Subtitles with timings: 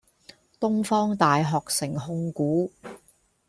[0.59, 2.71] 東方大學城控股